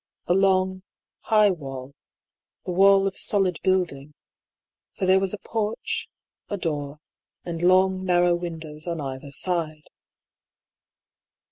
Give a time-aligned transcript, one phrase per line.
[0.25, 0.81] A long,
[1.19, 1.93] high wall—
[2.65, 4.15] the wall of a solid building;
[4.95, 6.07] for there was a porch,
[6.49, 6.97] a door,
[7.45, 9.91] and long, narrow windows on either side.